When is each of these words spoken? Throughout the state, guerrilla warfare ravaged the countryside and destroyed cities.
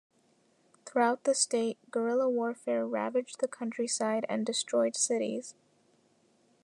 Throughout 0.83 1.25
the 1.25 1.35
state, 1.35 1.77
guerrilla 1.91 2.27
warfare 2.27 2.87
ravaged 2.87 3.39
the 3.39 3.47
countryside 3.47 4.25
and 4.27 4.43
destroyed 4.43 4.95
cities. 4.95 5.53